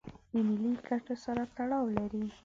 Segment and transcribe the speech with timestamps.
[0.31, 2.23] د ملي ګټو سره تړاو لري.